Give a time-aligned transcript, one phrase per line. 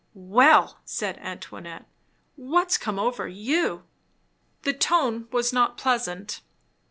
[0.15, 1.85] "Well!" said Antoinette,
[2.35, 3.83] "what's come over you?"
[4.63, 6.41] The tone was not pleasant.